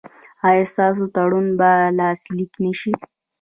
ایا 0.47 0.63
ستاسو 0.73 1.03
تړون 1.15 1.47
به 1.59 1.71
لاسلیک 1.97 2.51
نه 2.63 2.71
شي؟ 2.79 2.91